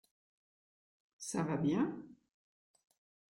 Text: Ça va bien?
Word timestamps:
Ça 1.19 1.43
va 1.43 1.57
bien? 1.57 1.95